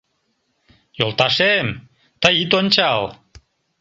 [0.99, 1.67] Йолташем,
[2.21, 3.01] тый ит ончал.